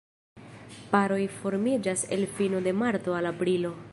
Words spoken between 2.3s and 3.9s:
fino de marto al aprilo.